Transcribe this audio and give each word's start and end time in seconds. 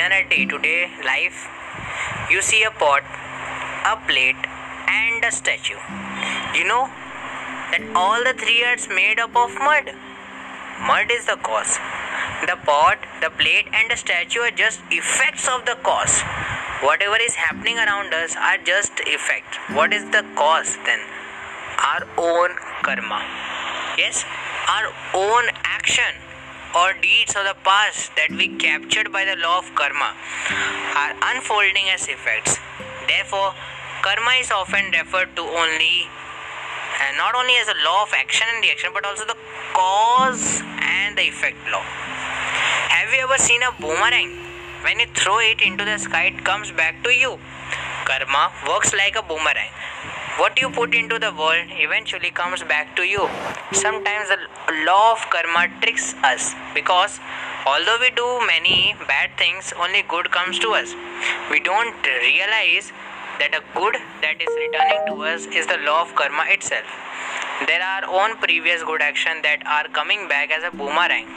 in 0.00 0.12
a 0.12 0.22
day 0.28 0.44
to 0.46 0.58
day 0.58 0.90
life, 1.04 1.46
you 2.30 2.40
see 2.42 2.62
a 2.64 2.70
pot, 2.70 3.02
a 3.92 3.96
plate, 4.08 4.46
and 4.88 5.24
a 5.24 5.30
statue. 5.30 5.80
You 6.54 6.64
know 6.64 6.84
that 7.72 7.84
all 7.94 8.24
the 8.24 8.34
three 8.42 8.62
are 8.64 8.78
made 8.94 9.20
up 9.20 9.36
of 9.36 9.52
mud. 9.58 9.92
Mud 10.86 11.10
is 11.10 11.26
the 11.26 11.36
cause. 11.48 11.76
The 12.46 12.56
pot, 12.64 12.98
the 13.20 13.30
plate, 13.30 13.68
and 13.72 13.90
the 13.90 13.96
statue 13.96 14.40
are 14.40 14.50
just 14.50 14.80
effects 14.90 15.48
of 15.48 15.66
the 15.66 15.76
cause. 15.82 16.22
Whatever 16.82 17.16
is 17.20 17.34
happening 17.34 17.76
around 17.76 18.14
us 18.14 18.34
are 18.36 18.56
just 18.64 19.04
effect. 19.06 19.60
What 19.76 19.92
is 19.92 20.04
the 20.16 20.24
cause 20.34 20.76
then? 20.86 21.00
Our 21.92 22.02
own 22.16 22.56
karma. 22.82 23.20
Yes, 23.98 24.24
our 24.66 24.88
own 25.14 25.44
action 25.64 26.29
or 26.74 26.94
deeds 27.02 27.34
of 27.34 27.44
the 27.44 27.56
past 27.64 28.14
that 28.14 28.30
we 28.30 28.46
captured 28.58 29.10
by 29.10 29.24
the 29.24 29.34
law 29.42 29.58
of 29.58 29.66
karma 29.74 30.14
are 30.94 31.14
unfolding 31.34 31.90
as 31.90 32.06
effects. 32.06 32.58
Therefore, 33.06 33.54
karma 34.02 34.38
is 34.38 34.50
often 34.50 34.90
referred 34.92 35.34
to 35.34 35.42
only 35.42 36.06
and 37.02 37.16
not 37.16 37.34
only 37.34 37.54
as 37.56 37.66
a 37.66 37.78
law 37.84 38.02
of 38.02 38.12
action 38.14 38.46
and 38.54 38.62
reaction 38.62 38.90
but 38.94 39.04
also 39.04 39.24
the 39.26 39.36
cause 39.74 40.62
and 40.82 41.16
the 41.18 41.26
effect 41.26 41.58
law. 41.72 41.82
Have 41.82 43.12
you 43.12 43.24
ever 43.24 43.38
seen 43.38 43.62
a 43.62 43.72
boomerang? 43.80 44.30
When 44.82 45.00
you 45.00 45.06
throw 45.14 45.38
it 45.40 45.60
into 45.60 45.84
the 45.84 45.98
sky, 45.98 46.32
it 46.32 46.44
comes 46.44 46.70
back 46.70 47.02
to 47.04 47.10
you. 47.10 47.38
Karma 48.06 48.52
works 48.68 48.94
like 48.94 49.16
a 49.16 49.22
boomerang. 49.22 49.70
What 50.40 50.58
you 50.58 50.70
put 50.70 50.94
into 50.94 51.18
the 51.18 51.32
world 51.38 51.66
eventually 51.84 52.30
comes 52.30 52.62
back 52.62 52.96
to 52.96 53.02
you. 53.02 53.28
Sometimes 53.72 54.30
the 54.30 54.38
law 54.86 55.12
of 55.12 55.18
karma 55.28 55.68
tricks 55.82 56.14
us 56.24 56.54
because 56.72 57.20
although 57.66 57.98
we 58.00 58.08
do 58.10 58.40
many 58.46 58.94
bad 59.06 59.36
things, 59.36 59.74
only 59.78 60.00
good 60.08 60.30
comes 60.30 60.58
to 60.60 60.70
us. 60.70 60.94
We 61.50 61.60
don't 61.60 61.94
realize 62.06 62.90
that 63.38 63.52
a 63.54 63.60
good 63.76 63.96
that 64.22 64.40
is 64.40 64.48
returning 64.64 65.04
to 65.08 65.22
us 65.24 65.44
is 65.44 65.66
the 65.66 65.76
law 65.84 66.00
of 66.08 66.14
karma 66.14 66.46
itself. 66.48 66.88
There 67.66 67.82
are 67.82 68.08
own 68.08 68.38
previous 68.38 68.82
good 68.82 69.02
action 69.02 69.42
that 69.42 69.66
are 69.66 69.88
coming 69.92 70.26
back 70.26 70.50
as 70.50 70.64
a 70.64 70.74
boomerang. 70.74 71.28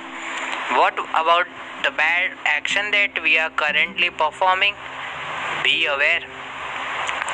What 0.79 0.93
about 1.11 1.47
the 1.83 1.91
bad 1.91 2.31
action 2.45 2.91
that 2.91 3.21
we 3.21 3.37
are 3.37 3.49
currently 3.49 4.11
performing? 4.11 4.75
Be 5.61 5.87
aware. 5.87 6.23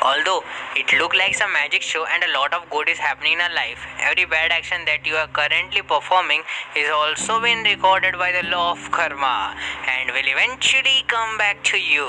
Although 0.02 0.42
it 0.76 0.90
looks 0.96 1.16
like 1.16 1.34
some 1.34 1.52
magic 1.52 1.82
show 1.82 2.06
and 2.06 2.24
a 2.24 2.32
lot 2.32 2.54
of 2.54 2.70
good 2.70 2.88
is 2.88 2.96
happening 2.96 3.34
in 3.34 3.40
our 3.40 3.52
life, 3.54 3.84
every 4.00 4.24
bad 4.24 4.50
action 4.50 4.80
that 4.86 5.04
you 5.04 5.14
are 5.14 5.28
currently 5.28 5.82
performing 5.82 6.40
is 6.74 6.88
also 6.88 7.38
being 7.38 7.62
recorded 7.64 8.16
by 8.16 8.32
the 8.32 8.48
law 8.48 8.72
of 8.72 8.80
karma 8.90 9.54
and 9.84 10.08
will 10.16 10.24
eventually 10.24 11.04
come 11.06 11.36
back 11.36 11.62
to 11.64 11.76
you. 11.76 12.08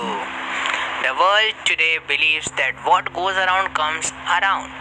The 1.04 1.12
world 1.20 1.56
today 1.66 2.00
believes 2.08 2.48
that 2.56 2.80
what 2.88 3.12
goes 3.12 3.36
around 3.36 3.76
comes 3.76 4.16
around. 4.40 4.72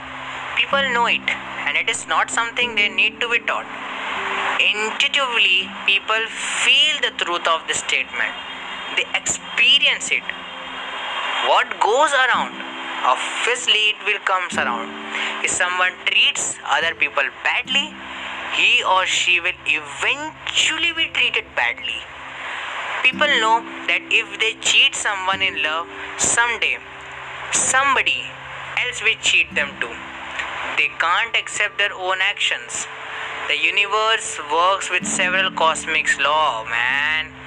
People 0.54 0.86
know 0.94 1.06
it, 1.06 1.26
and 1.66 1.76
it 1.76 1.90
is 1.90 2.06
not 2.06 2.30
something 2.30 2.76
they 2.76 2.88
need 2.88 3.18
to 3.18 3.28
be 3.28 3.40
taught. 3.40 3.66
Intuitively, 4.62 5.66
people 5.84 6.22
feel 6.62 6.94
the 7.02 7.10
truth 7.18 7.48
of 7.48 7.66
this 7.66 7.78
statement, 7.82 8.34
they 8.94 9.06
experience 9.18 10.12
it. 10.12 10.22
What 11.48 11.80
goes 11.80 12.12
around, 12.12 12.69
obviously, 13.04 13.94
it 13.94 14.00
will 14.06 14.20
come 14.24 14.46
around. 14.58 14.90
If 15.44 15.50
someone 15.50 15.92
treats 16.06 16.58
other 16.66 16.94
people 16.94 17.24
badly, 17.44 17.94
he 18.54 18.82
or 18.84 19.06
she 19.06 19.40
will 19.40 19.56
eventually 19.66 20.92
be 20.92 21.08
treated 21.12 21.44
badly. 21.54 22.00
People 23.02 23.32
know 23.40 23.64
that 23.88 24.02
if 24.10 24.38
they 24.38 24.54
cheat 24.60 24.94
someone 24.94 25.40
in 25.40 25.62
love, 25.62 25.88
someday 26.18 26.78
somebody 27.52 28.28
else 28.84 29.02
will 29.02 29.16
cheat 29.22 29.54
them 29.54 29.70
too. 29.80 29.94
They 30.76 30.88
can't 30.98 31.34
accept 31.36 31.78
their 31.78 31.94
own 31.94 32.18
actions. 32.20 32.86
The 33.48 33.56
universe 33.58 34.38
works 34.52 34.90
with 34.90 35.06
several 35.06 35.50
cosmic 35.50 36.06
laws, 36.20 36.66
man. 36.68 37.39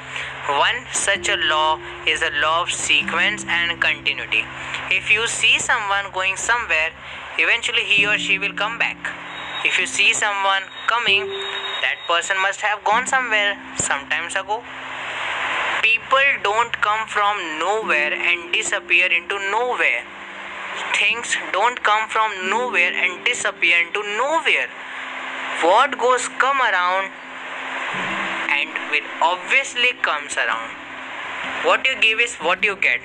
One 0.43 0.83
such 0.91 1.29
a 1.29 1.37
law 1.37 1.79
is 2.05 2.21
a 2.21 2.29
law 2.41 2.63
of 2.63 2.69
sequence 2.69 3.45
and 3.47 3.79
continuity. 3.79 4.43
If 4.91 5.09
you 5.09 5.25
see 5.25 5.57
someone 5.57 6.11
going 6.13 6.35
somewhere, 6.35 6.91
eventually 7.37 7.83
he 7.83 8.05
or 8.05 8.17
she 8.17 8.37
will 8.39 8.51
come 8.51 8.77
back. 8.77 8.97
If 9.63 9.79
you 9.79 9.87
see 9.87 10.11
someone 10.11 10.63
coming, 10.87 11.27
that 11.79 11.95
person 12.09 12.35
must 12.41 12.59
have 12.59 12.83
gone 12.83 13.07
somewhere 13.07 13.55
sometimes 13.77 14.35
ago. 14.35 14.61
People 15.81 16.27
don't 16.43 16.75
come 16.81 17.07
from 17.07 17.39
nowhere 17.57 18.11
and 18.11 18.51
disappear 18.51 19.07
into 19.07 19.39
nowhere. 19.49 20.03
Things 20.99 21.37
don't 21.53 21.81
come 21.83 22.09
from 22.09 22.49
nowhere 22.49 22.91
and 22.91 23.23
disappear 23.23 23.79
into 23.79 24.03
nowhere. 24.19 24.67
What 25.63 25.97
goes 25.97 26.27
come 26.27 26.59
around 26.59 27.11
will 28.93 29.09
obviously 29.33 29.91
comes 30.05 30.37
around. 30.37 30.69
What 31.65 31.85
you 31.87 31.99
give 31.99 32.19
is 32.19 32.35
what 32.35 32.63
you 32.63 32.75
get. 32.75 33.01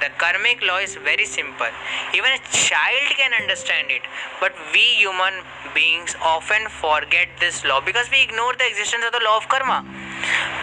The 0.00 0.10
karmic 0.18 0.62
law 0.62 0.78
is 0.78 0.94
very 0.96 1.24
simple. 1.24 1.72
Even 2.14 2.30
a 2.30 2.40
child 2.52 3.08
can 3.16 3.32
understand 3.40 3.90
it. 3.90 4.02
But 4.40 4.54
we 4.72 4.84
human 5.02 5.34
beings 5.74 6.14
often 6.22 6.68
forget 6.68 7.28
this 7.40 7.64
law 7.64 7.80
because 7.80 8.10
we 8.10 8.22
ignore 8.22 8.54
the 8.54 8.66
existence 8.66 9.04
of 9.06 9.12
the 9.12 9.22
law 9.24 9.36
of 9.38 9.48
karma. 9.48 9.78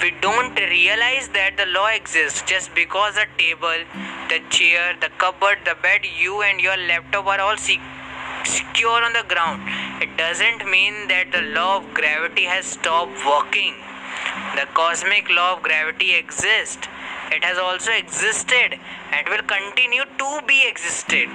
We 0.01 0.11
don't 0.21 0.55
realize 0.55 1.29
that 1.29 1.57
the 1.57 1.67
law 1.67 1.87
exists 1.87 2.43
just 2.47 2.73
because 2.75 3.15
the 3.15 3.27
table, 3.37 3.83
the 4.29 4.39
chair, 4.49 4.95
the 4.99 5.11
cupboard, 5.17 5.59
the 5.65 5.75
bed, 5.81 6.01
you 6.23 6.41
and 6.41 6.59
your 6.59 6.77
laptop 6.77 7.25
are 7.27 7.39
all 7.39 7.57
secure 7.57 9.03
on 9.03 9.13
the 9.13 9.25
ground. 9.27 9.61
It 10.01 10.17
doesn't 10.17 10.69
mean 10.69 11.07
that 11.07 11.31
the 11.31 11.41
law 11.59 11.77
of 11.77 11.93
gravity 11.93 12.45
has 12.45 12.65
stopped 12.65 13.25
working. 13.25 13.75
The 14.55 14.67
cosmic 14.73 15.29
law 15.29 15.55
of 15.55 15.63
gravity 15.63 16.15
exists. 16.15 16.87
It 17.31 17.43
has 17.43 17.57
also 17.57 17.91
existed 17.91 18.77
and 19.11 19.27
will 19.29 19.43
continue 19.47 20.03
to 20.03 20.41
be 20.45 20.67
existed 20.67 21.29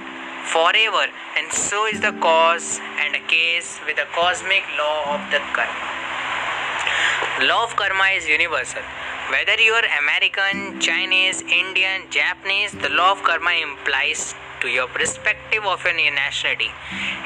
forever. 0.53 1.09
And 1.37 1.51
so 1.51 1.87
is 1.87 1.99
the 1.99 2.13
cause 2.21 2.79
and 3.01 3.17
case 3.27 3.79
with 3.85 3.95
the 3.95 4.05
cosmic 4.13 4.63
law 4.77 5.15
of 5.15 5.21
the 5.31 5.41
karma. 5.57 5.87
Law 7.49 7.63
of 7.65 7.75
karma 7.75 8.05
is 8.15 8.27
universal. 8.27 8.85
Whether 9.29 9.59
you 9.61 9.73
are 9.73 9.87
American, 9.99 10.79
Chinese, 10.79 11.41
Indian, 11.41 12.03
Japanese, 12.09 12.71
the 12.71 12.89
law 12.89 13.11
of 13.13 13.23
karma 13.23 13.51
implies 13.51 14.35
to 14.61 14.67
your 14.67 14.87
perspective 14.87 15.63
of 15.65 15.83
your 15.83 15.93
nationality. 15.93 16.69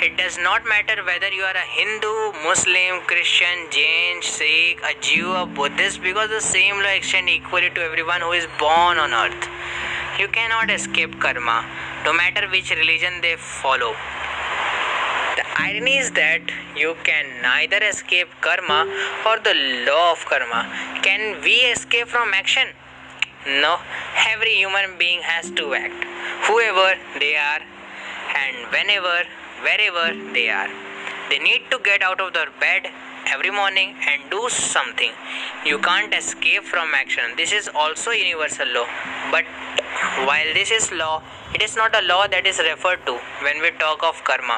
It 0.02 0.18
does 0.18 0.38
not 0.38 0.66
matter 0.66 1.04
whether 1.04 1.30
you 1.30 1.44
are 1.44 1.56
a 1.56 1.68
Hindu, 1.78 2.44
Muslim, 2.44 3.02
Christian, 3.08 3.68
Jain, 3.72 4.22
Sikh, 4.22 4.82
a 4.84 4.94
Jew, 5.02 5.32
a 5.32 5.46
Buddhist, 5.46 6.02
because 6.02 6.30
the 6.30 6.42
same 6.42 6.76
law 6.76 6.90
extends 6.90 7.32
equally 7.32 7.70
to 7.70 7.82
everyone 7.82 8.22
who 8.22 8.32
is 8.32 8.48
born 8.60 8.98
on 8.98 9.14
earth. 9.14 9.48
You 10.20 10.28
cannot 10.28 10.70
escape 10.70 11.20
karma, 11.20 11.66
no 12.06 12.14
matter 12.14 12.48
which 12.50 12.70
religion 12.72 13.22
they 13.22 13.36
follow. 13.38 13.94
The 15.38 15.46
irony 15.58 15.98
is 15.98 16.12
that 16.12 16.42
you 16.76 16.96
can 17.04 17.26
neither 17.42 17.78
escape 17.78 18.28
karma 18.42 18.86
or 19.26 19.40
the 19.40 19.56
law 19.88 20.12
of 20.12 20.26
karma. 20.26 20.68
Can 21.02 21.42
we 21.42 21.56
escape 21.72 22.08
from 22.08 22.34
action? 22.34 22.68
No, 23.48 23.80
every 24.30 24.54
human 24.54 24.98
being 25.00 25.22
has 25.24 25.50
to 25.52 25.74
act, 25.74 26.06
whoever 26.48 26.96
they 27.20 27.36
are, 27.36 27.62
and 28.36 28.72
whenever, 28.72 29.24
wherever 29.62 30.34
they 30.34 30.50
are. 30.50 30.70
They 31.30 31.40
need 31.40 31.70
to 31.72 31.80
get 31.80 32.02
out 32.04 32.20
of 32.20 32.34
their 32.34 32.50
bed 32.60 32.90
every 33.28 33.52
morning 33.52 33.96
and 34.10 34.30
do 34.30 34.50
something. 34.50 35.12
You 35.66 35.80
can't 35.80 36.14
escape 36.14 36.64
from 36.64 36.94
action. 36.94 37.24
This 37.38 37.52
is 37.52 37.70
also 37.74 38.12
universal 38.12 38.68
law. 38.74 38.86
But 39.32 39.46
while 40.26 40.54
this 40.54 40.72
is 40.72 40.92
law, 40.92 41.24
it 41.54 41.62
is 41.62 41.76
not 41.76 41.96
a 41.96 42.02
law 42.06 42.28
that 42.28 42.46
is 42.46 42.60
referred 42.60 43.06
to 43.06 43.20
when 43.44 43.62
we 43.62 43.72
talk 43.72 44.04
of 44.04 44.24
karma. 44.24 44.58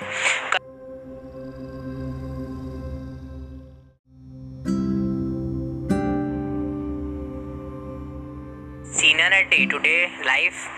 Seen 8.91 9.19
in 9.19 9.49
day 9.49 9.65
to 9.65 9.79
day 9.79 10.11
life, 10.25 10.69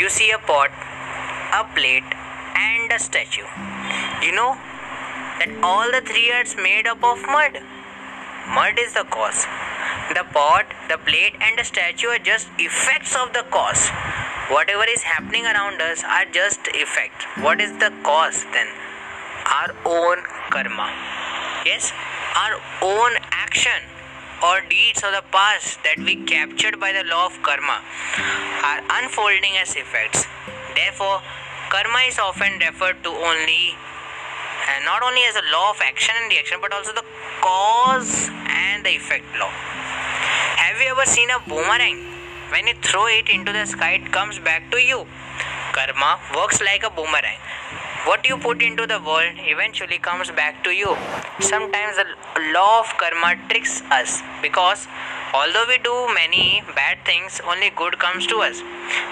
you 0.00 0.08
see 0.08 0.30
a 0.30 0.38
pot, 0.38 0.70
a 1.52 1.62
plate, 1.76 2.10
and 2.56 2.90
a 2.90 2.98
statue. 2.98 3.44
You 4.24 4.32
know 4.32 4.56
that 5.40 5.52
all 5.62 5.92
the 5.92 6.00
three 6.00 6.32
are 6.32 6.44
made 6.56 6.86
up 6.86 7.04
of 7.04 7.20
mud. 7.26 7.60
Mud 8.54 8.80
is 8.80 8.94
the 8.94 9.04
cause. 9.04 9.44
The 10.16 10.24
pot, 10.32 10.72
the 10.88 10.96
plate, 10.96 11.36
and 11.42 11.58
the 11.58 11.64
statue 11.64 12.08
are 12.08 12.18
just 12.18 12.48
effects 12.58 13.14
of 13.14 13.34
the 13.34 13.44
cause. 13.50 13.90
Whatever 14.48 14.88
is 14.88 15.02
happening 15.02 15.44
around 15.44 15.82
us 15.82 16.02
are 16.02 16.24
just 16.32 16.72
effects. 16.72 17.28
What 17.44 17.60
is 17.60 17.76
the 17.76 17.92
cause 18.02 18.44
then? 18.56 18.72
Our 19.60 19.70
own 19.84 20.24
karma. 20.48 20.88
Yes, 21.66 21.92
our 22.40 22.56
own 22.80 23.20
action 23.32 23.89
or 24.42 24.60
deeds 24.68 25.02
of 25.04 25.12
the 25.12 25.24
past 25.30 25.78
that 25.84 25.98
we 25.98 26.16
captured 26.24 26.80
by 26.80 26.92
the 26.92 27.04
law 27.04 27.26
of 27.26 27.36
karma 27.42 27.84
are 28.64 28.80
unfolding 29.00 29.56
as 29.60 29.76
effects. 29.76 30.24
Therefore, 30.74 31.20
karma 31.68 32.00
is 32.08 32.18
often 32.18 32.58
referred 32.58 33.02
to 33.04 33.10
only 33.10 33.76
and 34.70 34.84
not 34.84 35.02
only 35.02 35.22
as 35.28 35.36
a 35.36 35.44
law 35.52 35.70
of 35.70 35.80
action 35.84 36.14
and 36.22 36.32
reaction 36.32 36.58
but 36.60 36.72
also 36.72 36.92
the 36.92 37.04
cause 37.40 38.28
and 38.48 38.84
the 38.84 38.96
effect 38.96 39.24
law. 39.38 39.52
Have 40.56 40.80
you 40.80 40.88
ever 40.92 41.04
seen 41.04 41.28
a 41.30 41.38
boomerang? 41.48 42.00
When 42.50 42.66
you 42.66 42.74
throw 42.82 43.06
it 43.06 43.28
into 43.28 43.52
the 43.52 43.64
sky, 43.66 43.92
it 44.02 44.10
comes 44.10 44.38
back 44.38 44.70
to 44.72 44.78
you. 44.78 45.06
Karma 45.72 46.18
works 46.34 46.60
like 46.60 46.82
a 46.82 46.90
boomerang. 46.90 47.38
What 48.06 48.26
you 48.26 48.38
put 48.38 48.62
into 48.62 48.86
the 48.86 48.98
world 48.98 49.36
eventually 49.36 49.98
comes 49.98 50.30
back 50.30 50.64
to 50.64 50.70
you. 50.70 50.96
Sometimes 51.38 51.96
the 51.96 52.06
law 52.54 52.80
of 52.80 52.86
karma 52.96 53.36
tricks 53.50 53.82
us 53.90 54.22
because 54.40 54.88
although 55.34 55.66
we 55.68 55.76
do 55.78 56.08
many 56.14 56.62
bad 56.74 57.04
things, 57.04 57.42
only 57.46 57.68
good 57.76 57.98
comes 57.98 58.26
to 58.28 58.38
us. 58.38 58.62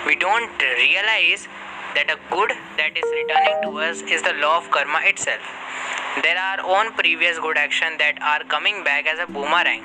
We 0.06 0.16
don't 0.16 0.50
realize 0.62 1.46
that 1.94 2.08
a 2.08 2.18
good 2.32 2.52
that 2.78 2.96
is 2.96 3.04
returning 3.12 3.60
to 3.64 3.78
us 3.78 4.00
is 4.00 4.22
the 4.22 4.32
law 4.40 4.56
of 4.56 4.70
karma 4.70 5.00
itself. 5.02 5.44
There 6.22 6.38
are 6.38 6.60
own 6.64 6.92
previous 6.94 7.38
good 7.38 7.58
action 7.58 7.98
that 7.98 8.16
are 8.22 8.42
coming 8.48 8.84
back 8.84 9.06
as 9.06 9.18
a 9.18 9.30
boomerang. 9.30 9.82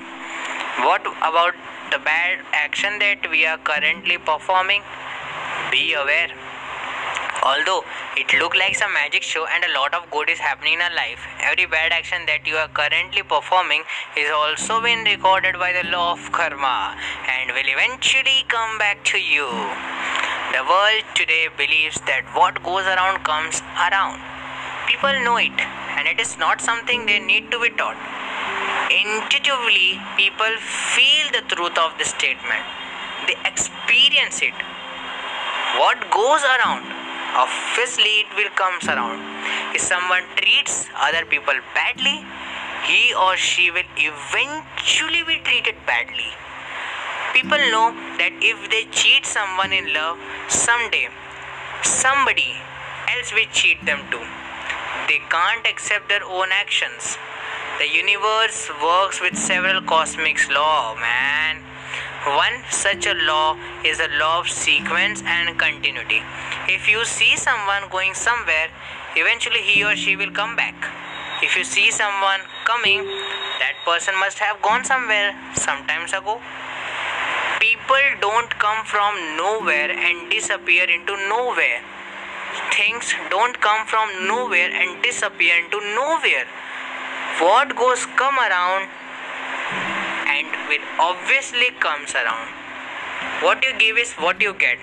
What 0.88 1.02
about 1.22 1.56
the 1.92 2.00
bad 2.00 2.40
action 2.54 3.00
that 3.00 3.30
we 3.30 3.46
are 3.46 3.58
currently 3.58 4.18
performing? 4.18 4.82
Be 5.72 5.94
aware. 5.94 6.43
Although 7.44 7.84
it 8.16 8.32
looks 8.40 8.58
like 8.58 8.74
some 8.74 8.94
magic 8.94 9.22
show 9.22 9.46
and 9.46 9.66
a 9.66 9.74
lot 9.74 9.94
of 9.94 10.10
good 10.12 10.30
is 10.30 10.40
happening 10.40 10.76
in 10.76 10.82
our 10.82 10.96
life, 10.96 11.20
every 11.42 11.66
bad 11.66 11.92
action 11.92 12.24
that 12.26 12.48
you 12.48 12.56
are 12.56 12.70
currently 12.70 13.22
performing 13.22 13.84
is 14.16 14.32
also 14.32 14.80
been 14.80 15.04
recorded 15.04 15.60
by 15.60 15.74
the 15.76 15.84
law 15.90 16.14
of 16.14 16.32
karma 16.32 16.96
and 17.28 17.52
will 17.52 17.68
eventually 17.68 18.48
come 18.48 18.78
back 18.78 19.04
to 19.12 19.20
you. 19.20 19.44
The 20.56 20.64
world 20.64 21.04
today 21.20 21.52
believes 21.58 22.00
that 22.08 22.24
what 22.32 22.64
goes 22.64 22.88
around 22.88 23.28
comes 23.28 23.60
around. 23.76 24.24
People 24.88 25.12
know 25.28 25.36
it 25.36 25.60
and 26.00 26.08
it 26.08 26.24
is 26.24 26.38
not 26.40 26.62
something 26.62 27.06
they 27.06 27.20
need 27.20 27.52
to 27.52 27.60
be 27.60 27.76
taught. 27.76 28.00
Intuitively, 28.88 30.00
people 30.16 30.56
feel 30.96 31.28
the 31.36 31.44
truth 31.52 31.76
of 31.76 31.92
this 32.00 32.16
statement. 32.16 32.64
They 33.28 33.36
experience 33.44 34.40
it. 34.40 34.56
What 35.76 36.00
goes 36.08 36.40
around 36.48 37.03
obviously 37.36 38.24
it 38.24 38.30
will 38.36 38.50
comes 38.56 38.86
around. 38.88 39.20
If 39.76 39.82
someone 39.82 40.24
treats 40.38 40.86
other 40.96 41.26
people 41.26 41.54
badly 41.74 42.26
he 42.86 43.14
or 43.14 43.38
she 43.38 43.72
will 43.72 43.90
eventually 43.98 45.24
be 45.24 45.40
treated 45.44 45.76
badly. 45.86 46.32
People 47.34 47.58
know 47.74 47.92
that 48.20 48.34
if 48.42 48.70
they 48.70 48.86
cheat 48.92 49.26
someone 49.26 49.74
in 49.74 49.94
love 49.94 50.18
someday 50.48 51.08
somebody 51.82 52.54
else 53.10 53.34
will 53.34 53.50
cheat 53.52 53.84
them 53.86 54.00
too. 54.12 54.26
They 55.08 55.20
can't 55.30 55.66
accept 55.66 56.10
their 56.10 56.24
own 56.24 56.50
actions. 56.52 57.18
The 57.80 57.90
universe 57.90 58.70
works 58.82 59.20
with 59.20 59.36
several 59.38 59.82
cosmic 59.82 60.38
laws 60.50 60.98
man 61.00 61.73
one 62.26 62.64
such 62.72 63.06
a 63.06 63.14
law 63.28 63.58
is 63.84 64.00
a 64.00 64.08
law 64.18 64.40
of 64.40 64.48
sequence 64.48 65.22
and 65.26 65.60
continuity. 65.60 66.24
If 66.70 66.88
you 66.88 67.04
see 67.04 67.36
someone 67.36 67.90
going 67.92 68.14
somewhere, 68.14 68.70
eventually 69.16 69.60
he 69.60 69.84
or 69.84 69.96
she 69.98 70.16
will 70.16 70.32
come 70.32 70.56
back. 70.56 70.76
If 71.44 71.58
you 71.58 71.66
see 71.66 71.92
someone 71.92 72.40
coming, 72.64 73.04
that 73.60 73.76
person 73.84 74.16
must 74.20 74.40
have 74.40 74.62
gone 74.62 74.86
somewhere 74.86 75.36
sometimes 75.54 76.14
ago. 76.14 76.40
People 77.60 78.08
don't 78.22 78.50
come 78.58 78.86
from 78.86 79.36
nowhere 79.36 79.92
and 79.92 80.32
disappear 80.32 80.86
into 80.90 81.18
nowhere. 81.28 81.84
Things 82.72 83.14
don't 83.30 83.60
come 83.60 83.86
from 83.86 84.28
nowhere 84.28 84.72
and 84.72 85.04
disappear 85.04 85.60
into 85.60 85.80
nowhere. 85.94 86.48
What 87.40 87.76
goes 87.76 88.06
come 88.16 88.40
around 88.40 88.88
will 90.74 90.86
obviously 91.00 91.70
comes 91.80 92.14
around. 92.16 92.50
What 93.46 93.64
you 93.64 93.74
give 93.78 93.98
is 93.98 94.14
what 94.14 94.42
you 94.42 94.54
get. 94.54 94.80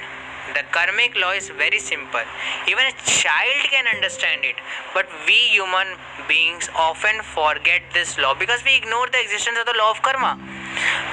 The 0.55 0.63
karmic 0.73 1.17
law 1.17 1.33
is 1.33 1.49
very 1.51 1.79
simple. 1.79 2.27
Even 2.69 2.85
a 2.87 2.95
child 3.07 3.63
can 3.71 3.87
understand 3.87 4.45
it. 4.45 4.57
But 4.95 5.07
we 5.27 5.39
human 5.57 5.89
beings 6.29 6.69
often 6.77 7.23
forget 7.23 7.83
this 7.95 8.19
law 8.19 8.35
because 8.35 8.65
we 8.65 8.77
ignore 8.77 9.07
the 9.09 9.21
existence 9.21 9.59
of 9.61 9.67
the 9.67 9.79
law 9.79 9.91
of 9.91 10.03
karma. 10.03 10.33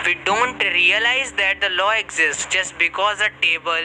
We 0.05 0.15
don't 0.25 0.59
realize 0.59 1.33
that 1.33 1.61
the 1.61 1.69
law 1.69 1.91
exists 1.91 2.47
just 2.49 2.77
because 2.77 3.19
the 3.19 3.29
table, 3.41 3.83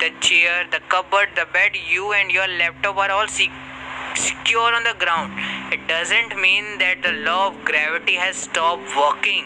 the 0.00 0.10
chair, 0.20 0.66
the 0.70 0.80
cupboard, 0.88 1.28
the 1.36 1.46
bed, 1.52 1.72
you 1.88 2.12
and 2.12 2.30
your 2.30 2.48
laptop 2.48 2.96
are 2.96 3.10
all 3.10 3.28
secure 3.28 4.74
on 4.74 4.84
the 4.84 4.96
ground. 4.98 5.32
It 5.72 5.86
doesn't 5.88 6.40
mean 6.40 6.78
that 6.78 7.02
the 7.02 7.12
law 7.28 7.48
of 7.48 7.64
gravity 7.64 8.14
has 8.14 8.36
stopped 8.36 8.88
working. 8.96 9.44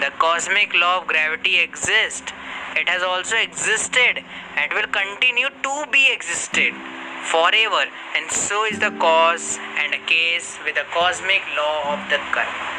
The 0.00 0.10
cosmic 0.18 0.74
law 0.74 1.00
of 1.00 1.06
gravity 1.06 1.58
exists. 1.58 2.32
It 2.76 2.88
has 2.88 3.02
also 3.02 3.36
existed 3.36 4.22
and 4.56 4.72
will 4.72 4.88
continue 4.88 5.48
to 5.50 5.86
be 5.90 6.12
existed 6.12 6.74
forever 7.30 7.84
and 8.16 8.30
so 8.30 8.64
is 8.64 8.78
the 8.78 8.90
cause 8.98 9.58
and 9.78 9.94
case 10.06 10.58
with 10.64 10.74
the 10.74 10.86
cosmic 10.94 11.42
law 11.56 11.94
of 11.94 12.00
the 12.10 12.18
karma. 12.30 12.78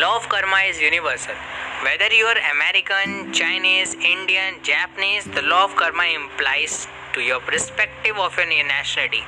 Law 0.00 0.16
of 0.16 0.28
karma 0.28 0.60
is 0.68 0.80
universal. 0.80 1.34
Whether 1.82 2.14
you 2.14 2.26
are 2.26 2.40
American, 2.54 3.32
Chinese, 3.32 3.94
Indian, 3.94 4.62
Japanese, 4.62 5.24
the 5.24 5.42
law 5.42 5.64
of 5.64 5.74
karma 5.76 6.04
implies 6.04 6.86
to 7.14 7.20
your 7.20 7.40
perspective 7.40 8.16
of 8.16 8.36
your 8.36 8.46
nationality. 8.46 9.22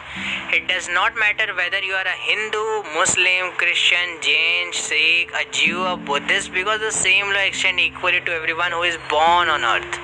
It 0.53 0.69
does 0.69 0.89
not 0.89 1.15
matter 1.17 1.55
whether 1.55 1.81
you 1.83 1.95
are 1.95 2.07
a 2.07 2.19
Hindu, 2.29 2.65
Muslim, 2.95 3.53
Christian, 3.57 4.21
Jain, 4.21 4.73
Sikh, 4.73 5.31
a 5.35 5.45
Jew, 5.53 5.83
a 5.83 5.97
Buddhist, 5.97 6.53
because 6.53 6.81
the 6.81 6.93
same 6.93 7.27
law 7.27 7.45
extends 7.45 7.83
equally 7.83 8.21
to 8.21 8.33
everyone 8.33 8.73
who 8.73 8.83
is 8.83 8.97
born 9.11 9.49
on 9.49 9.65
earth. 9.65 9.99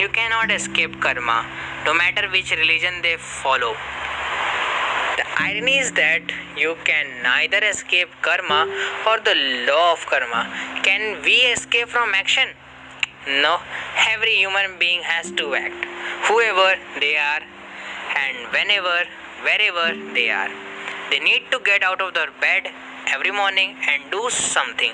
You 0.00 0.08
cannot 0.08 0.50
escape 0.50 1.00
karma, 1.00 1.46
no 1.84 1.94
matter 1.94 2.28
which 2.30 2.50
religion 2.50 3.02
they 3.02 3.16
follow. 3.16 3.74
The 5.16 5.24
irony 5.38 5.78
is 5.78 5.92
that 5.92 6.22
you 6.56 6.76
can 6.84 7.22
neither 7.22 7.58
escape 7.62 8.08
karma 8.22 8.66
or 9.06 9.20
the 9.20 9.36
law 9.68 9.92
of 9.92 10.04
karma. 10.06 10.50
Can 10.82 11.22
we 11.22 11.36
escape 11.54 11.88
from 11.88 12.12
action? 12.14 12.48
No, 13.26 13.58
every 14.12 14.34
human 14.34 14.78
being 14.78 15.00
has 15.02 15.30
to 15.32 15.54
act 15.54 15.86
whoever 16.28 16.74
they 17.00 17.16
are 17.16 17.40
and 18.20 18.52
whenever, 18.52 19.08
wherever 19.42 20.12
they 20.12 20.28
are. 20.28 20.50
They 21.10 21.20
need 21.20 21.44
to 21.50 21.58
get 21.64 21.82
out 21.82 22.02
of 22.02 22.12
their 22.12 22.28
bed 22.38 22.70
every 23.08 23.30
morning 23.30 23.76
and 23.88 24.02
do 24.10 24.28
something. 24.28 24.92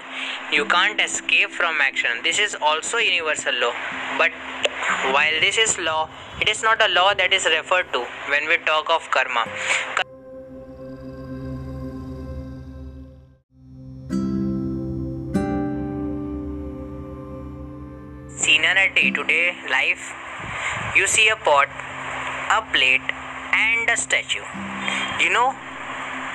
You 0.52 0.64
can't 0.64 1.00
escape 1.00 1.50
from 1.50 1.80
action. 1.80 2.22
This 2.22 2.38
is 2.38 2.54
also 2.54 2.98
universal 2.98 3.54
law. 3.54 3.72
But 4.16 4.30
while 5.10 5.40
this 5.40 5.58
is 5.58 5.76
law, 5.78 6.08
it 6.40 6.48
is 6.48 6.62
not 6.62 6.80
a 6.80 6.88
law 6.92 7.14
that 7.14 7.32
is 7.32 7.46
referred 7.46 7.92
to 7.92 8.06
when 8.28 8.46
we 8.46 8.58
talk 8.58 8.90
of 8.90 9.10
karma. 9.10 9.44
In 18.60 18.76
a 18.76 18.92
day 18.94 19.10
to 19.10 19.24
day 19.24 19.56
life, 19.70 20.12
you 20.94 21.06
see 21.06 21.28
a 21.30 21.36
pot, 21.36 21.68
a 22.56 22.60
plate, 22.72 23.08
and 23.54 23.88
a 23.88 23.96
statue. 23.96 24.44
You 25.18 25.30
know 25.30 25.54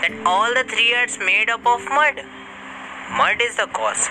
that 0.01 0.11
all 0.25 0.51
the 0.55 0.63
three 0.63 0.95
are 0.95 1.05
made 1.23 1.51
up 1.51 1.67
of 1.67 1.85
mud. 1.85 2.23
Mud 3.15 3.43
is 3.43 3.57
the 3.57 3.67
cause. 3.67 4.09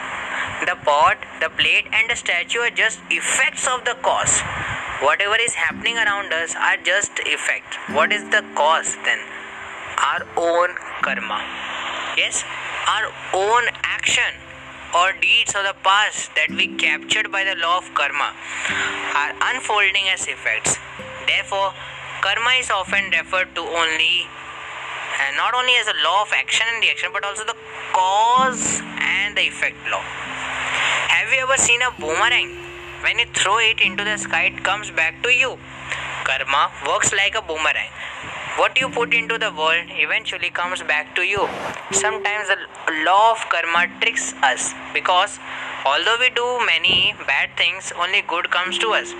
The 0.64 0.76
pot, 0.84 1.26
the 1.40 1.50
plate, 1.58 1.90
and 1.92 2.08
the 2.08 2.14
statue 2.14 2.60
are 2.60 2.70
just 2.70 3.00
effects 3.10 3.66
of 3.66 3.84
the 3.84 3.96
cause. 4.02 4.38
Whatever 5.02 5.34
is 5.40 5.54
happening 5.54 5.98
around 5.98 6.32
us 6.32 6.54
are 6.54 6.76
just 6.76 7.18
effect. 7.26 7.74
What 7.98 8.12
is 8.12 8.22
the 8.30 8.44
cause 8.54 8.94
then? 9.04 9.18
Our 9.98 10.22
own 10.36 10.76
karma. 11.02 11.42
Yes, 12.16 12.44
our 12.86 13.10
own 13.34 13.64
action 13.82 14.43
or 14.94 15.10
deeds 15.20 15.54
of 15.58 15.66
the 15.66 15.74
past 15.82 16.30
that 16.38 16.50
we 16.54 16.70
captured 16.78 17.30
by 17.30 17.42
the 17.42 17.56
law 17.58 17.78
of 17.78 17.86
karma 17.98 18.30
are 19.18 19.34
unfolding 19.50 20.06
as 20.14 20.26
effects. 20.30 20.78
Therefore, 21.26 21.74
karma 22.22 22.54
is 22.62 22.70
often 22.70 23.10
referred 23.10 23.50
to 23.58 23.62
only 23.62 24.30
and 25.26 25.36
not 25.36 25.54
only 25.54 25.74
as 25.82 25.88
a 25.88 25.98
law 26.06 26.22
of 26.22 26.30
action 26.32 26.66
and 26.72 26.82
reaction 26.82 27.10
but 27.12 27.24
also 27.24 27.44
the 27.44 27.56
cause 27.92 28.82
and 29.02 29.36
the 29.36 29.42
effect 29.42 29.76
law. 29.90 30.02
Have 31.10 31.32
you 31.32 31.42
ever 31.42 31.56
seen 31.56 31.82
a 31.82 31.90
boomerang? 31.98 32.54
When 33.02 33.18
you 33.18 33.26
throw 33.34 33.58
it 33.58 33.80
into 33.80 34.04
the 34.04 34.16
sky, 34.16 34.54
it 34.54 34.62
comes 34.64 34.90
back 34.90 35.22
to 35.24 35.30
you. 35.30 35.58
Karma 36.24 36.70
works 36.86 37.12
like 37.12 37.34
a 37.34 37.42
boomerang. 37.42 37.90
What 38.56 38.78
you 38.78 38.88
put 38.88 39.12
into 39.12 39.36
the 39.36 39.50
world 39.50 39.88
eventually 39.90 40.48
comes 40.48 40.80
back 40.84 41.16
to 41.16 41.22
you. 41.22 41.48
Sometimes 41.90 42.46
the 42.46 42.58
law 43.04 43.32
of 43.32 43.38
karma 43.48 43.88
tricks 44.00 44.32
us 44.44 44.72
because 44.94 45.40
although 45.84 46.16
we 46.20 46.30
do 46.30 46.46
many 46.64 47.16
bad 47.26 47.50
things, 47.56 47.92
only 47.98 48.22
good 48.22 48.48
comes 48.52 48.78
to 48.78 48.90
us. 48.90 49.12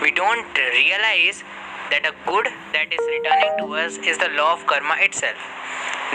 We 0.00 0.12
don't 0.12 0.46
realize 0.56 1.42
that 1.90 2.06
a 2.06 2.14
good 2.30 2.46
that 2.74 2.92
is 2.92 3.02
returning 3.10 3.58
to 3.58 3.74
us 3.74 3.98
is 3.98 4.18
the 4.18 4.28
law 4.38 4.52
of 4.52 4.64
karma 4.68 4.94
itself. 5.00 5.42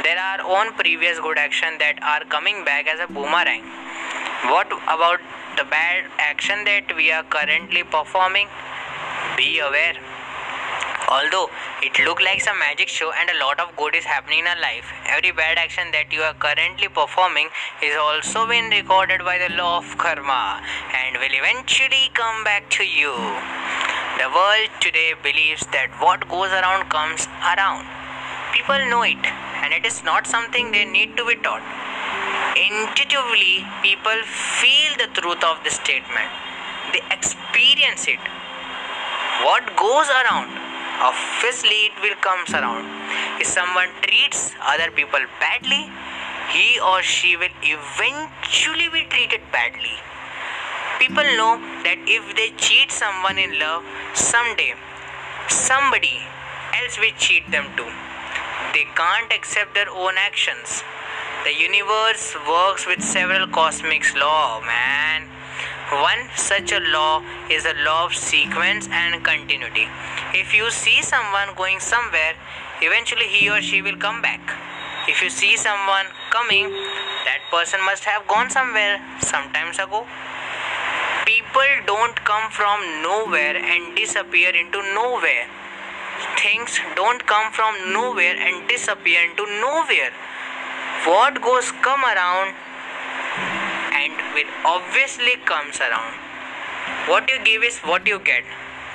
There 0.03 0.17
are 0.17 0.39
own 0.39 0.71
previous 0.75 1.19
good 1.19 1.37
action 1.37 1.75
that 1.79 2.01
are 2.01 2.23
coming 2.29 2.63
back 2.63 2.87
as 2.87 3.01
a 3.01 3.11
boomerang. 3.11 3.67
What 4.47 4.71
about 4.87 5.19
the 5.57 5.65
bad 5.65 6.05
action 6.19 6.63
that 6.63 6.95
we 6.95 7.11
are 7.11 7.23
currently 7.23 7.83
performing? 7.83 8.47
Be 9.35 9.59
aware. 9.59 10.10
Although 11.11 11.49
it 11.83 11.99
looks 12.05 12.23
like 12.23 12.39
some 12.39 12.57
magic 12.57 12.87
show 12.87 13.11
and 13.11 13.29
a 13.29 13.39
lot 13.43 13.59
of 13.59 13.75
good 13.75 13.95
is 13.95 14.05
happening 14.05 14.39
in 14.39 14.47
our 14.47 14.61
life, 14.61 14.87
every 15.05 15.31
bad 15.31 15.57
action 15.57 15.91
that 15.91 16.07
you 16.13 16.21
are 16.21 16.33
currently 16.35 16.87
performing 16.87 17.49
is 17.83 17.97
also 17.99 18.47
been 18.47 18.69
recorded 18.71 19.19
by 19.27 19.35
the 19.37 19.51
law 19.55 19.79
of 19.79 19.97
karma 19.97 20.63
and 20.95 21.17
will 21.19 21.35
eventually 21.35 22.07
come 22.13 22.45
back 22.45 22.69
to 22.79 22.85
you. 22.87 23.11
The 24.23 24.31
world 24.31 24.71
today 24.79 25.11
believes 25.21 25.67
that 25.75 25.91
what 25.99 26.29
goes 26.31 26.55
around 26.55 26.87
comes 26.87 27.27
around. 27.43 27.83
People 28.55 28.79
know 28.87 29.03
it, 29.03 29.19
and 29.67 29.73
it 29.73 29.85
is 29.85 30.03
not 30.07 30.25
something 30.25 30.71
they 30.71 30.85
need 30.85 31.17
to 31.17 31.27
be 31.27 31.35
taught. 31.35 31.63
Intuitively, 32.55 33.67
people 33.83 34.15
feel 34.31 34.95
the 34.95 35.11
truth 35.19 35.43
of 35.43 35.59
this 35.65 35.75
statement, 35.75 36.31
they 36.95 37.03
experience 37.11 38.07
it. 38.07 38.23
What 39.43 39.75
goes 39.75 40.07
around, 40.07 40.70
obviously, 41.01 41.89
it 41.89 41.95
will 42.01 42.15
comes 42.21 42.53
around. 42.53 42.85
If 43.41 43.47
someone 43.47 43.89
treats 44.01 44.53
other 44.61 44.91
people 44.91 45.19
badly, 45.39 45.89
he 46.53 46.79
or 46.79 47.01
she 47.01 47.35
will 47.35 47.55
eventually 47.63 48.89
be 48.89 49.03
treated 49.09 49.41
badly. 49.51 49.97
People 50.99 51.25
know 51.39 51.57
that 51.83 51.97
if 52.05 52.35
they 52.35 52.49
cheat 52.57 52.91
someone 52.91 53.37
in 53.37 53.57
love, 53.57 53.83
someday 54.13 54.73
somebody 55.47 56.21
else 56.77 56.99
will 56.99 57.15
cheat 57.17 57.49
them 57.49 57.65
too. 57.75 57.89
They 58.73 58.85
can't 58.95 59.33
accept 59.33 59.73
their 59.73 59.89
own 59.89 60.13
actions. 60.17 60.83
The 61.43 61.53
universe 61.53 62.35
works 62.47 62.85
with 62.85 63.01
several 63.01 63.47
cosmic 63.47 64.05
laws, 64.15 64.63
man. 64.63 65.27
One 65.91 66.29
such 66.37 66.71
a 66.71 66.79
law 66.79 67.21
is 67.49 67.65
a 67.65 67.73
law 67.83 68.05
of 68.05 68.15
sequence 68.15 68.87
and 68.89 69.21
continuity. 69.25 69.89
If 70.33 70.53
you 70.53 70.71
see 70.71 71.01
someone 71.01 71.49
going 71.57 71.81
somewhere, 71.81 72.33
eventually 72.81 73.27
he 73.27 73.49
or 73.49 73.61
she 73.61 73.81
will 73.81 73.97
come 73.97 74.21
back. 74.21 74.39
If 75.09 75.21
you 75.21 75.29
see 75.29 75.57
someone 75.57 76.05
coming, 76.29 76.71
that 77.27 77.43
person 77.51 77.83
must 77.83 78.05
have 78.05 78.25
gone 78.25 78.49
somewhere 78.49 79.03
sometimes 79.19 79.79
ago. 79.79 80.07
People 81.25 81.71
don't 81.85 82.15
come 82.23 82.49
from 82.51 82.79
nowhere 83.03 83.57
and 83.57 83.93
disappear 83.93 84.55
into 84.55 84.79
nowhere. 84.95 85.51
Things 86.39 86.79
don't 86.95 87.27
come 87.27 87.51
from 87.51 87.91
nowhere 87.91 88.39
and 88.39 88.65
disappear 88.69 89.27
into 89.29 89.43
nowhere. 89.59 90.15
What 91.03 91.41
goes 91.41 91.69
come 91.83 92.05
around 92.05 92.55
will 94.33 94.51
obviously 94.65 95.35
comes 95.45 95.79
around. 95.79 96.13
What 97.07 97.29
you 97.29 97.43
give 97.43 97.63
is 97.63 97.79
what 97.79 98.07
you 98.07 98.19
get. 98.19 98.43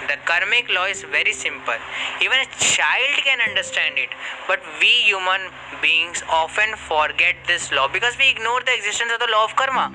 The 0.08 0.16
karmic 0.24 0.68
law 0.68 0.84
is 0.84 1.02
very 1.02 1.32
simple. 1.32 1.74
Even 2.20 2.38
a 2.38 2.46
child 2.60 3.16
can 3.24 3.40
understand 3.40 3.98
it. 3.98 4.10
But 4.46 4.60
we 4.80 4.92
human 5.08 5.40
beings 5.82 6.22
often 6.30 6.76
forget 6.76 7.36
this 7.46 7.72
law 7.72 7.88
because 7.88 8.16
we 8.18 8.30
ignore 8.30 8.60
the 8.60 8.74
existence 8.74 9.10
of 9.12 9.20
the 9.20 9.28
law 9.32 9.44
of 9.44 9.56
karma. 9.56 9.92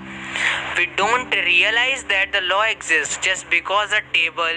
We 0.77 0.88
don't 0.98 1.29
realize 1.31 2.03
that 2.05 2.31
the 2.33 2.41
law 2.41 2.63
exists 2.63 3.17
just 3.21 3.50
because 3.50 3.91
the 3.91 4.01
table, 4.12 4.55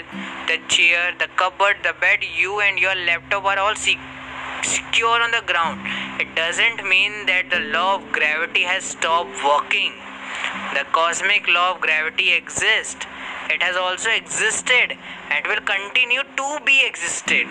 the 0.48 0.58
chair, 0.68 1.14
the 1.18 1.28
cupboard, 1.36 1.76
the 1.82 1.94
bed, 2.00 2.20
you 2.36 2.60
and 2.60 2.78
your 2.78 2.94
laptop 2.94 3.44
are 3.44 3.58
all 3.58 3.76
secure 3.76 5.22
on 5.22 5.30
the 5.30 5.42
ground. 5.46 5.80
It 6.20 6.34
doesn't 6.34 6.88
mean 6.88 7.26
that 7.26 7.50
the 7.50 7.60
law 7.60 7.96
of 7.96 8.12
gravity 8.12 8.62
has 8.62 8.84
stopped 8.84 9.36
working. 9.44 9.92
The 10.74 10.84
cosmic 10.92 11.48
law 11.48 11.74
of 11.74 11.80
gravity 11.80 12.32
exists. 12.32 13.06
It 13.50 13.62
has 13.62 13.76
also 13.76 14.10
existed 14.10 14.96
and 15.30 15.46
will 15.46 15.62
continue 15.62 16.22
to 16.22 16.48
be 16.64 16.86
existed 16.86 17.46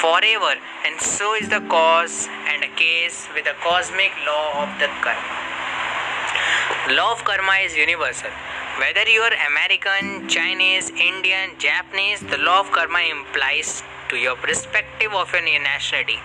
forever. 0.00 0.54
And 0.86 1.00
so 1.00 1.34
is 1.34 1.48
the 1.48 1.60
cause 1.68 2.28
and 2.48 2.64
case 2.76 3.28
with 3.34 3.44
the 3.44 3.56
cosmic 3.62 4.12
law 4.26 4.64
of 4.64 4.70
the 4.78 4.88
karma. 5.02 6.96
Law 6.96 7.12
of 7.12 7.24
karma 7.24 7.58
is 7.64 7.76
universal. 7.76 8.30
Whether 8.78 9.10
you 9.10 9.20
are 9.20 9.34
american 9.46 10.28
chinese 10.28 10.90
indian 10.90 11.50
japanese 11.58 12.20
the 12.20 12.38
law 12.38 12.60
of 12.60 12.70
karma 12.70 13.00
implies 13.10 13.82
to 14.10 14.16
your 14.16 14.36
perspective 14.44 15.12
of 15.20 15.32
your 15.32 15.42
nationality 15.42 16.18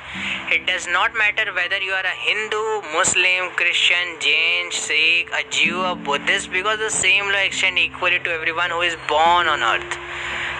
it 0.55 0.65
does 0.69 0.87
not 0.87 1.13
matter 1.21 1.45
whether 1.57 1.79
you 1.87 1.93
are 1.99 2.07
a 2.11 2.15
hindu 2.27 2.63
muslim 2.97 3.49
christian 3.61 4.13
jain 4.27 4.71
sikh 4.81 5.33
a 5.39 5.43
jew 5.57 5.81
a 5.91 5.95
buddhist 6.09 6.51
because 6.57 6.79
the 6.85 6.93
same 6.97 7.31
law 7.35 7.43
extends 7.49 7.81
equally 7.87 8.19
to 8.27 8.31
everyone 8.37 8.71
who 8.77 8.81
is 8.91 8.97
born 9.15 9.51
on 9.55 9.67
earth 9.73 9.99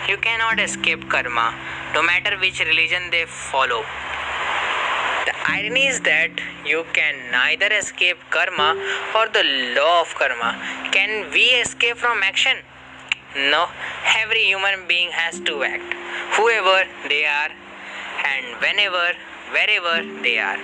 you 0.10 0.18
cannot 0.28 0.60
escape 0.68 1.08
karma 1.16 1.48
no 1.96 2.04
matter 2.12 2.36
which 2.46 2.60
religion 2.72 3.10
they 3.16 3.26
follow 3.44 3.82
the 5.28 5.36
irony 5.58 5.88
is 5.88 6.00
that 6.02 6.46
you 6.66 6.86
can 6.94 7.16
neither 7.32 7.70
escape 7.82 8.18
karma 8.30 8.70
or 9.18 9.28
the 9.30 9.44
law 9.76 10.02
of 10.02 10.14
karma. 10.16 10.52
Can 10.92 11.32
we 11.32 11.46
escape 11.64 11.98
from 11.98 12.22
action? 12.24 12.58
No, 13.36 13.68
every 14.24 14.46
human 14.46 14.88
being 14.88 15.10
has 15.12 15.42
to 15.42 15.64
act, 15.64 15.94
whoever 16.38 16.88
they 17.10 17.26
are, 17.26 17.52
and 18.24 18.46
whenever, 18.62 19.12
wherever 19.52 20.22
they 20.24 20.38
are. 20.40 20.58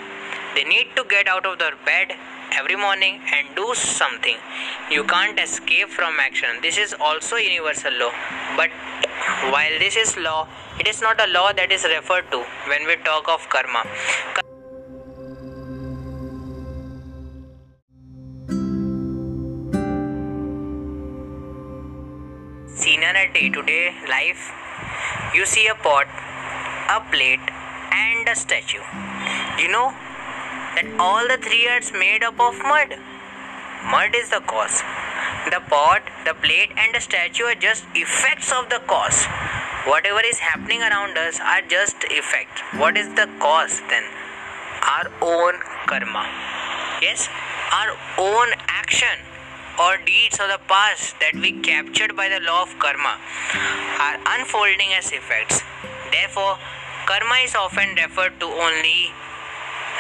They 0.56 0.64
need 0.64 0.96
to 0.96 1.04
get 1.04 1.28
out 1.28 1.46
of 1.46 1.60
their 1.60 1.76
bed 1.86 2.16
every 2.54 2.78
morning 2.78 3.20
and 3.34 3.54
do 3.58 3.74
something. 3.76 4.38
You 4.90 5.04
can't 5.04 5.38
escape 5.38 5.90
from 5.90 6.18
action. 6.22 6.62
This 6.62 6.78
is 6.78 6.96
also 6.98 7.36
universal 7.36 7.92
law. 8.00 8.12
But 8.56 8.70
while 9.52 9.78
this 9.80 9.98
is 9.98 10.16
law, 10.16 10.48
it 10.80 10.88
is 10.88 11.02
not 11.02 11.20
a 11.20 11.30
law 11.32 11.52
that 11.52 11.74
is 11.74 11.84
referred 11.84 12.32
to 12.32 12.46
when 12.68 12.88
we 12.88 12.96
talk 13.04 13.28
of 13.28 13.50
karma. 13.50 13.84
In 23.04 23.16
our 23.16 23.28
day 23.34 23.50
to 23.50 23.62
day 23.64 23.94
life, 24.08 24.52
you 25.34 25.46
see 25.46 25.68
a 25.68 25.76
pot, 25.76 26.08
a 26.90 27.00
plate, 27.12 27.46
and 27.92 28.28
a 28.28 28.36
statue. 28.36 28.84
You 29.60 29.70
know 29.70 29.90
that 30.76 30.88
all 31.00 31.28
the 31.28 31.38
three 31.38 31.68
are 31.68 31.82
made 31.98 32.24
up 32.24 32.40
of 32.40 32.58
mud. 32.60 32.96
Mud 33.90 34.16
is 34.16 34.30
the 34.30 34.42
cause. 34.42 34.84
The 35.50 35.62
pot, 35.70 36.04
the 36.26 36.36
plate, 36.36 36.72
and 36.78 36.94
the 36.94 37.02
statue 37.02 37.46
are 37.46 37.56
just 37.56 37.86
effects 37.96 38.52
of 38.52 38.70
the 38.70 38.82
cause. 38.86 39.26
Whatever 39.88 40.22
is 40.24 40.38
happening 40.38 40.82
around 40.82 41.18
us 41.18 41.40
are 41.40 41.62
just 41.68 42.06
effects. 42.12 42.62
What 42.78 42.98
is 42.98 43.10
the 43.16 43.28
cause 43.40 43.82
then? 43.90 44.04
Our 44.86 45.10
own 45.22 45.60
karma. 45.88 46.26
Yes, 47.02 47.28
our 47.74 47.98
own 48.20 48.50
action 48.68 49.31
or 49.82 49.98
deeds 50.06 50.38
of 50.40 50.48
the 50.54 50.62
past 50.70 51.16
that 51.22 51.34
we 51.44 51.52
captured 51.66 52.16
by 52.16 52.30
the 52.30 52.40
law 52.46 52.62
of 52.62 52.72
karma 52.78 53.14
are 54.06 54.18
unfolding 54.38 54.94
as 54.94 55.12
effects. 55.12 55.62
Therefore, 56.12 56.58
karma 57.10 57.38
is 57.44 57.56
often 57.56 57.96
referred 57.96 58.38
to 58.42 58.46
only 58.46 59.10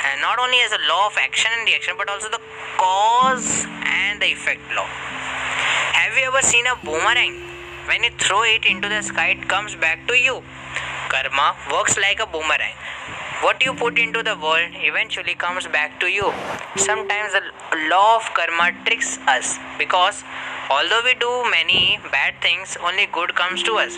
and 0.05 0.21
not 0.21 0.37
only 0.37 0.59
as 0.65 0.71
a 0.71 0.81
law 0.89 1.07
of 1.07 1.17
action 1.17 1.49
and 1.57 1.67
reaction 1.67 1.95
but 1.97 2.09
also 2.09 2.29
the 2.29 2.41
cause 2.77 3.65
and 3.85 4.21
the 4.21 4.29
effect 4.37 4.61
law. 4.75 4.85
Have 5.97 6.17
you 6.17 6.29
ever 6.29 6.41
seen 6.41 6.67
a 6.67 6.75
boomerang? 6.85 7.33
When 7.89 8.03
you 8.03 8.11
throw 8.19 8.43
it 8.43 8.65
into 8.65 8.87
the 8.87 9.01
sky, 9.01 9.29
it 9.29 9.49
comes 9.49 9.75
back 9.75 10.07
to 10.07 10.13
you. 10.13 10.43
Karma 11.09 11.55
works 11.71 11.97
like 11.97 12.19
a 12.19 12.27
boomerang. 12.27 12.77
What 13.41 13.63
you 13.65 13.73
put 13.73 13.97
into 13.97 14.21
the 14.21 14.35
world 14.37 14.73
eventually 14.87 15.33
comes 15.33 15.65
back 15.65 15.99
to 15.99 16.05
you. 16.05 16.31
Sometimes 16.77 17.33
the 17.33 17.41
law 17.89 18.17
of 18.17 18.25
karma 18.35 18.71
tricks 18.85 19.17
us 19.27 19.57
because 19.79 20.23
although 20.69 21.01
we 21.03 21.15
do 21.15 21.31
many 21.49 21.99
bad 22.11 22.35
things, 22.39 22.77
only 22.85 23.07
good 23.11 23.33
comes 23.33 23.63
to 23.63 23.73
us. 23.77 23.97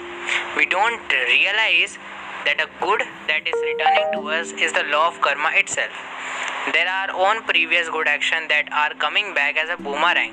We 0.56 0.66
don't 0.66 1.12
realize 1.12 1.98
that 2.46 2.64
a 2.64 2.70
good 2.80 3.02
that 3.28 3.44
is 3.46 3.60
returning 3.68 4.08
to 4.14 4.30
us 4.30 4.54
is 4.54 4.72
the 4.72 4.84
law 4.84 5.10
of 5.10 5.20
karma 5.20 5.52
itself. 5.56 5.92
There 6.72 6.88
are 6.88 7.12
own 7.12 7.44
previous 7.44 7.90
good 7.90 8.08
action 8.08 8.48
that 8.48 8.72
are 8.72 8.94
coming 8.96 9.34
back 9.34 9.58
as 9.58 9.68
a 9.68 9.76
boomerang. 9.76 10.32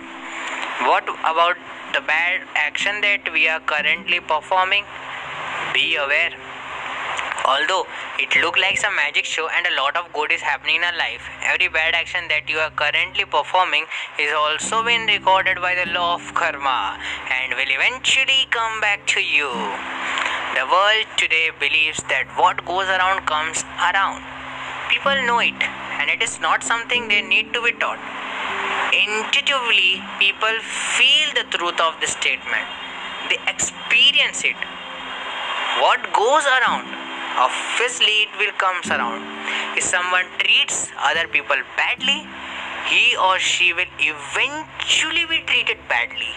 What 0.87 1.03
about 1.27 1.57
the 1.95 2.01
bad 2.01 2.47
action 2.55 3.01
that 3.01 3.33
we 3.33 3.49
are 3.49 3.59
currently 3.59 4.21
performing? 4.21 4.85
Be 5.75 5.97
aware. 5.97 6.31
Although 7.51 7.85
it 8.21 8.31
looks 8.37 8.61
like 8.61 8.79
some 8.79 8.95
magic 8.95 9.25
show 9.25 9.49
and 9.49 9.67
a 9.67 9.75
lot 9.75 9.97
of 9.97 10.13
good 10.13 10.31
is 10.31 10.41
happening 10.41 10.77
in 10.77 10.85
our 10.85 10.97
life, 10.97 11.27
every 11.43 11.67
bad 11.67 11.97
action 11.97 12.29
that 12.29 12.49
you 12.49 12.59
are 12.63 12.71
currently 12.71 13.25
performing 13.25 13.87
is 14.21 14.31
also 14.33 14.85
been 14.85 15.07
recorded 15.11 15.59
by 15.59 15.75
the 15.75 15.91
law 15.91 16.15
of 16.15 16.23
karma 16.33 16.95
and 17.39 17.59
will 17.59 17.73
eventually 17.75 18.47
come 18.55 18.81
back 18.81 19.05
to 19.15 19.21
you. 19.21 19.51
The 20.55 20.63
world 20.63 21.11
today 21.17 21.51
believes 21.59 21.99
that 22.07 22.31
what 22.39 22.63
goes 22.65 22.87
around 22.87 23.27
comes 23.27 23.67
around. 23.83 24.23
People 24.87 25.19
know 25.27 25.41
it 25.41 25.59
and 25.99 26.07
it 26.09 26.23
is 26.23 26.39
not 26.39 26.63
something 26.63 27.09
they 27.09 27.23
need 27.23 27.53
to 27.59 27.67
be 27.67 27.75
taught. 27.83 27.99
Intuitively, 28.95 29.99
people 30.23 30.55
feel 30.95 31.35
the 31.35 31.51
truth 31.51 31.83
of 31.83 31.99
this 31.99 32.15
statement. 32.15 32.71
They 33.27 33.43
experience 33.51 34.47
it. 34.47 34.59
What 35.83 36.13
goes 36.15 36.47
around 36.47 37.00
obviously 37.41 38.29
it 38.29 38.33
will 38.39 38.53
come 38.59 38.81
around. 38.91 39.25
If 39.77 39.85
someone 39.85 40.27
treats 40.39 40.91
other 41.09 41.27
people 41.29 41.57
badly 41.77 42.21
he 42.91 43.17
or 43.17 43.39
she 43.39 43.73
will 43.73 43.93
eventually 43.99 45.25
be 45.33 45.41
treated 45.47 45.79
badly. 45.89 46.33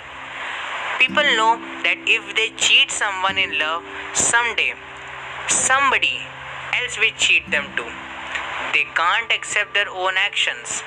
People 1.00 1.27
know 1.39 1.53
that 1.83 2.00
if 2.07 2.36
they 2.38 2.50
cheat 2.55 2.91
someone 2.91 3.38
in 3.38 3.60
love 3.60 3.83
someday 4.13 4.74
somebody 5.48 6.15
else 6.79 6.98
will 6.98 7.15
cheat 7.17 7.50
them 7.51 7.67
too. 7.75 7.91
They 8.74 8.86
can't 8.95 9.31
accept 9.31 9.74
their 9.74 9.89
own 9.89 10.15
actions. 10.17 10.81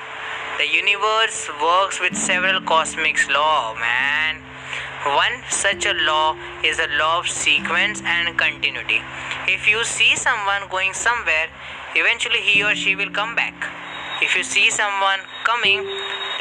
The 0.57 0.67
universe 0.67 1.49
works 1.61 1.99
with 2.01 2.17
several 2.17 2.61
cosmic 2.61 3.17
laws 3.29 3.77
man 3.79 4.46
one 5.05 5.43
such 5.49 5.85
a 5.85 5.93
law 5.93 6.35
is 6.63 6.79
a 6.79 6.87
law 6.97 7.19
of 7.19 7.27
sequence 7.27 8.01
and 8.03 8.37
continuity. 8.37 9.01
If 9.47 9.67
you 9.67 9.83
see 9.83 10.15
someone 10.15 10.63
going 10.69 10.93
somewhere, 10.93 11.47
eventually 11.95 12.41
he 12.41 12.63
or 12.63 12.75
she 12.75 12.95
will 12.95 13.11
come 13.11 13.35
back. 13.35 13.53
If 14.21 14.35
you 14.35 14.43
see 14.43 14.71
someone 14.71 15.19
coming, 15.43 15.85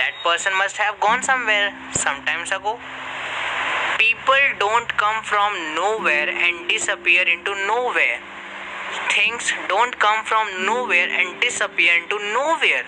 that 0.00 0.12
person 0.24 0.52
must 0.56 0.76
have 0.78 0.98
gone 1.00 1.22
somewhere 1.22 1.74
sometimes 1.92 2.50
ago. 2.50 2.78
People 3.98 4.44
don't 4.58 4.88
come 4.96 5.22
from 5.22 5.52
nowhere 5.74 6.28
and 6.28 6.68
disappear 6.68 7.22
into 7.28 7.54
nowhere. 7.66 8.20
Things 9.12 9.52
don't 9.68 9.98
come 9.98 10.24
from 10.24 10.64
nowhere 10.64 11.08
and 11.10 11.40
disappear 11.40 11.92
into 12.02 12.18
nowhere. 12.32 12.84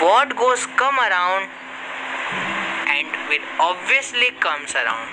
What 0.00 0.36
goes 0.36 0.66
come 0.78 0.98
around 0.98 1.50
will 3.28 3.46
obviously 3.60 4.30
comes 4.40 4.74
around. 4.74 5.08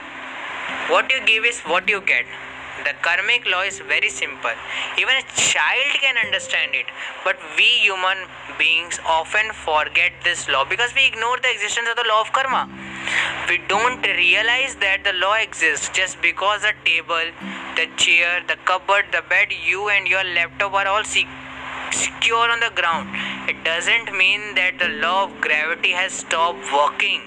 What 0.89 1.11
you 1.11 1.25
give 1.25 1.45
is 1.45 1.59
what 1.61 1.87
you 1.89 2.01
get. 2.01 2.25
The 2.83 2.93
karmic 3.01 3.45
law 3.45 3.61
is 3.61 3.79
very 3.79 4.09
simple. 4.09 4.51
Even 4.97 5.15
a 5.15 5.23
child 5.35 5.91
can 6.01 6.17
understand 6.17 6.75
it. 6.75 6.85
But 7.23 7.37
we 7.57 7.63
human 7.63 8.17
beings 8.59 8.99
often 9.07 9.51
forget 9.53 10.11
this 10.23 10.47
law 10.49 10.65
because 10.65 10.93
we 10.93 11.05
ignore 11.07 11.37
the 11.39 11.51
existence 11.51 11.87
of 11.89 11.95
the 11.95 12.07
law 12.07 12.21
of 12.21 12.31
karma. 12.33 12.69
We 13.49 13.59
don't 13.69 14.01
realize 14.05 14.75
that 14.75 15.03
the 15.03 15.13
law 15.13 15.35
exists 15.35 15.89
just 15.93 16.21
because 16.21 16.61
the 16.61 16.73
table, 16.83 17.31
the 17.75 17.87
chair, 17.97 18.43
the 18.47 18.57
cupboard, 18.65 19.05
the 19.11 19.23
bed, 19.29 19.47
you 19.65 19.89
and 19.89 20.07
your 20.07 20.23
laptop 20.23 20.73
are 20.73 20.87
all 20.87 21.03
secure 21.05 22.49
on 22.51 22.59
the 22.59 22.71
ground. 22.75 23.09
It 23.47 23.63
doesn't 23.63 24.11
mean 24.17 24.55
that 24.55 24.79
the 24.79 24.89
law 24.99 25.25
of 25.25 25.41
gravity 25.41 25.91
has 25.91 26.11
stopped 26.11 26.65
working. 26.73 27.21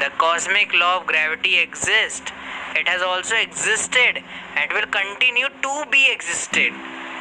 The 0.00 0.10
cosmic 0.18 0.72
law 0.72 1.00
of 1.00 1.06
gravity 1.06 1.58
exists. 1.58 2.32
It 2.74 2.88
has 2.88 3.02
also 3.02 3.36
existed 3.36 4.22
and 4.56 4.72
will 4.72 4.88
continue 4.88 5.48
to 5.48 5.84
be 5.90 6.10
existed 6.10 6.72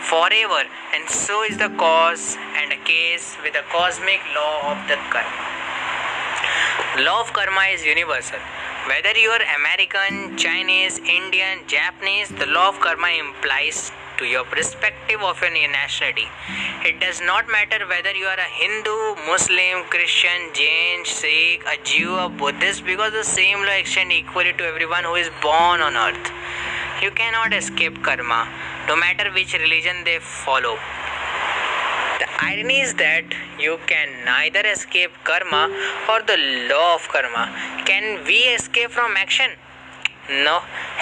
forever. 0.08 0.64
And 0.96 1.10
so 1.10 1.44
is 1.44 1.58
the 1.58 1.70
cause 1.78 2.38
and 2.56 2.72
a 2.72 2.80
case 2.84 3.36
with 3.44 3.54
the 3.54 3.64
cosmic 3.72 4.22
law 4.36 4.72
of 4.72 4.88
the 4.88 4.98
karma. 5.12 5.46
Law 7.04 7.22
of 7.22 7.34
karma 7.34 7.68
is 7.74 7.86
universal. 7.86 8.40
Whether 8.88 9.18
you 9.20 9.30
are 9.30 9.46
American, 9.60 10.38
Chinese, 10.38 11.00
Indian, 11.00 11.60
Japanese, 11.68 12.30
the 12.30 12.48
law 12.48 12.70
of 12.70 12.80
karma 12.80 13.10
implies 13.10 13.92
to 14.22 14.28
your 14.28 14.46
perspective 14.46 15.22
of 15.24 15.42
your 15.42 15.52
nationality. 15.52 16.28
It 16.86 17.00
does 17.00 17.22
not 17.22 17.48
matter 17.50 17.80
whether 17.88 18.12
you 18.12 18.26
are 18.26 18.42
a 18.48 18.50
Hindu, 18.62 18.98
Muslim, 19.28 19.86
Christian, 19.90 20.42
Jain, 20.54 21.04
Sikh, 21.06 21.64
a 21.66 21.78
Jew, 21.84 22.14
a 22.16 22.30
Buddhist, 22.30 22.86
because 22.86 23.14
the 23.14 23.24
same 23.24 23.60
law 23.66 23.78
extends 23.84 24.14
equally 24.14 24.54
to 24.54 24.64
everyone 24.64 25.06
who 25.06 25.16
is 25.16 25.32
born 25.42 25.82
on 25.82 25.98
earth. 25.98 26.32
You 27.02 27.10
cannot 27.10 27.52
escape 27.52 28.04
karma, 28.04 28.48
no 28.88 28.96
matter 28.96 29.32
which 29.32 29.54
religion 29.54 30.04
they 30.06 30.20
follow. 30.20 30.76
The 32.22 32.28
irony 32.52 32.82
is 32.82 32.94
that 32.96 33.26
you 33.60 33.80
can 33.88 34.08
neither 34.24 34.62
escape 34.76 35.12
karma 35.24 35.64
or 36.08 36.22
the 36.22 36.38
law 36.70 36.94
of 36.94 37.10
karma. 37.10 37.50
Can 37.86 38.24
we 38.26 38.38
escape 38.60 38.92
from 38.92 39.18
action? 39.18 39.50
No, 40.30 40.62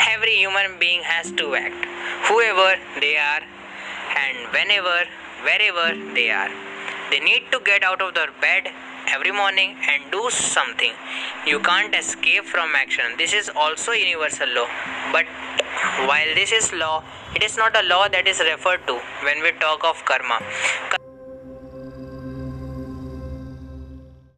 every 0.10 0.36
human 0.36 0.80
being 0.80 1.02
has 1.04 1.32
to 1.34 1.54
act, 1.54 1.86
whoever 2.28 2.80
they 3.00 3.18
are, 3.18 3.42
and 4.16 4.38
whenever, 4.54 5.04
wherever 5.44 6.14
they 6.14 6.30
are. 6.32 6.50
They 7.12 7.20
need 7.20 7.44
to 7.52 7.60
get 7.60 7.84
out 7.84 8.02
of 8.02 8.14
their 8.16 8.32
bed 8.40 8.72
every 9.08 9.32
morning 9.32 9.76
and 9.90 10.12
do 10.12 10.30
something. 10.30 10.94
You 11.46 11.60
can't 11.60 11.94
escape 11.94 12.46
from 12.46 12.76
action. 12.76 13.06
This 13.18 13.34
is 13.34 13.50
also 13.56 13.92
universal 13.92 14.48
law. 14.50 14.68
But 15.12 15.26
while 16.08 16.34
this 16.36 16.52
is 16.52 16.72
law, 16.74 17.04
it 17.36 17.44
is 17.44 17.58
not 17.58 17.76
a 17.76 17.88
law 17.88 18.08
that 18.08 18.28
is 18.28 18.40
referred 18.40 18.88
to 18.88 19.00
when 19.24 19.42
we 19.44 19.52
talk 19.60 19.84
of 19.84 20.04
karma. 20.06 20.40